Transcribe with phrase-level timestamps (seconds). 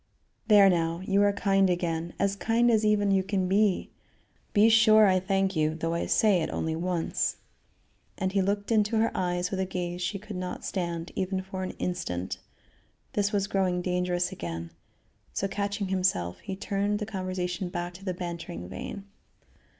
[0.47, 1.01] "There now!
[1.05, 3.91] you are kind again; as kind as even you can be.
[4.51, 7.37] Be sure, I thank you, though I say it only once,"
[8.17, 11.61] and he looked into her eyes with a gaze she could not stand even for
[11.61, 12.39] an instant.
[13.13, 14.71] This was growing dangerous again,
[15.33, 19.05] so, catching himself, he turned the conversation back into the bantering vein.